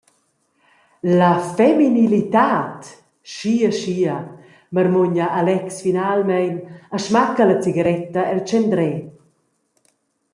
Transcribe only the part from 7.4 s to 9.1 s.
la cigaretta el tschendrer.